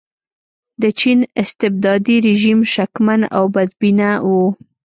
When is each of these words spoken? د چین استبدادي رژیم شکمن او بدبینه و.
د 0.81 0.83
چین 0.99 1.19
استبدادي 1.43 2.15
رژیم 2.27 2.59
شکمن 2.73 3.21
او 3.37 3.43
بدبینه 3.55 4.09
و. 4.29 4.31